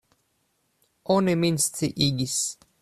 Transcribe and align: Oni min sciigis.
Oni 1.17 1.35
min 1.43 1.57
sciigis. 1.67 2.39